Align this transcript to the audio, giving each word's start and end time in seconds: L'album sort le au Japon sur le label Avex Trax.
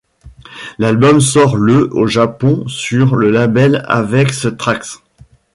L'album 0.79 1.21
sort 1.21 1.57
le 1.57 1.87
au 1.95 2.07
Japon 2.07 2.67
sur 2.67 3.15
le 3.15 3.29
label 3.29 3.85
Avex 3.87 4.47
Trax. 4.57 4.99